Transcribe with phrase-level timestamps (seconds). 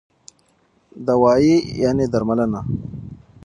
[1.07, 1.55] دوايي
[1.97, 2.61] √ درملنه